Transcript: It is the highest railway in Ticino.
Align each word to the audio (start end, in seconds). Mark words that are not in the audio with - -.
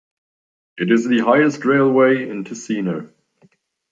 It 0.79 0.89
is 0.91 1.07
the 1.07 1.19
highest 1.19 1.63
railway 1.63 2.27
in 2.27 2.43
Ticino. 2.43 3.11